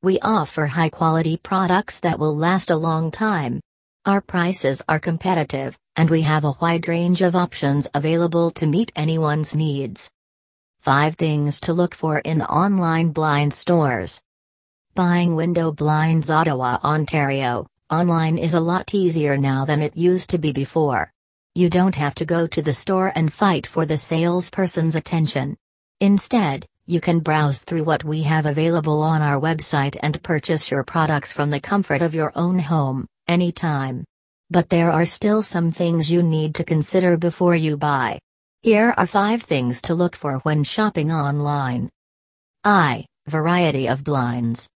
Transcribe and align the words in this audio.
We 0.00 0.20
offer 0.20 0.66
high 0.66 0.90
quality 0.90 1.38
products 1.38 1.98
that 2.06 2.20
will 2.20 2.36
last 2.36 2.70
a 2.70 2.76
long 2.76 3.10
time. 3.10 3.60
Our 4.04 4.20
prices 4.20 4.84
are 4.88 5.00
competitive, 5.00 5.76
and 5.96 6.08
we 6.08 6.22
have 6.22 6.44
a 6.44 6.54
wide 6.60 6.86
range 6.86 7.20
of 7.20 7.34
options 7.34 7.88
available 7.94 8.52
to 8.52 8.66
meet 8.68 8.92
anyone's 8.94 9.56
needs. 9.56 10.08
5 10.82 11.16
Things 11.16 11.58
to 11.62 11.72
Look 11.72 11.92
For 11.92 12.20
in 12.20 12.42
Online 12.42 13.10
Blind 13.10 13.54
Stores 13.54 14.22
Buying 14.94 15.34
window 15.34 15.72
blinds 15.72 16.30
Ottawa, 16.30 16.78
Ontario, 16.84 17.66
online 17.90 18.38
is 18.38 18.54
a 18.54 18.60
lot 18.60 18.94
easier 18.94 19.36
now 19.36 19.64
than 19.64 19.82
it 19.82 19.96
used 19.96 20.30
to 20.30 20.38
be 20.38 20.52
before. 20.52 21.12
You 21.56 21.70
don't 21.70 21.94
have 21.94 22.14
to 22.16 22.26
go 22.26 22.46
to 22.46 22.60
the 22.60 22.74
store 22.74 23.12
and 23.14 23.32
fight 23.32 23.66
for 23.66 23.86
the 23.86 23.96
salesperson's 23.96 24.94
attention. 24.94 25.56
Instead, 26.02 26.66
you 26.84 27.00
can 27.00 27.20
browse 27.20 27.60
through 27.60 27.84
what 27.84 28.04
we 28.04 28.24
have 28.24 28.44
available 28.44 29.00
on 29.00 29.22
our 29.22 29.40
website 29.40 29.96
and 30.02 30.22
purchase 30.22 30.70
your 30.70 30.84
products 30.84 31.32
from 31.32 31.48
the 31.48 31.58
comfort 31.58 32.02
of 32.02 32.14
your 32.14 32.30
own 32.36 32.58
home, 32.58 33.06
anytime. 33.26 34.04
But 34.50 34.68
there 34.68 34.90
are 34.90 35.06
still 35.06 35.40
some 35.40 35.70
things 35.70 36.12
you 36.12 36.22
need 36.22 36.54
to 36.56 36.62
consider 36.62 37.16
before 37.16 37.56
you 37.56 37.78
buy. 37.78 38.18
Here 38.60 38.92
are 38.94 39.06
5 39.06 39.42
things 39.42 39.80
to 39.88 39.94
look 39.94 40.14
for 40.14 40.40
when 40.40 40.62
shopping 40.62 41.10
online. 41.10 41.88
I. 42.64 43.06
Variety 43.28 43.88
of 43.88 44.04
blinds. 44.04 44.68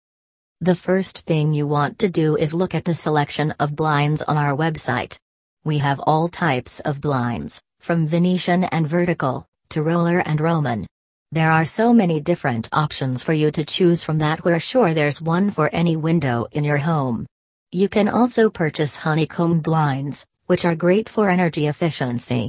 The 0.62 0.76
first 0.76 1.26
thing 1.26 1.54
you 1.54 1.68
want 1.68 2.00
to 2.00 2.08
do 2.08 2.38
is 2.38 2.54
look 2.54 2.74
at 2.74 2.86
the 2.86 2.94
selection 2.94 3.54
of 3.60 3.76
blinds 3.76 4.22
on 4.22 4.38
our 4.38 4.56
website. 4.56 5.18
We 5.66 5.80
have 5.80 6.00
all 6.08 6.30
types 6.30 6.80
of 6.80 7.02
blinds, 7.02 7.62
from 7.82 8.08
Venetian 8.08 8.64
and 8.64 8.88
vertical, 8.88 9.46
to 9.70 9.84
roller 9.84 10.20
and 10.26 10.40
Roman. 10.40 10.88
There 11.34 11.52
are 11.52 11.66
so 11.66 11.94
many 11.94 12.22
different 12.22 12.70
options 12.72 13.22
for 13.22 13.34
you 13.34 13.52
to 13.52 13.66
choose 13.66 14.02
from 14.02 14.20
that 14.20 14.46
we're 14.46 14.62
sure 14.62 14.94
there's 14.94 15.22
one 15.22 15.52
for 15.52 15.70
any 15.74 15.98
window 15.98 16.48
in 16.54 16.64
your 16.64 16.78
home. 16.78 17.26
You 17.72 17.90
can 17.90 18.08
also 18.08 18.50
purchase 18.50 18.96
honeycomb 18.96 19.60
blinds, 19.60 20.26
which 20.48 20.64
are 20.64 20.76
great 20.76 21.10
for 21.10 21.30
energy 21.30 21.68
efficiency. 21.68 22.48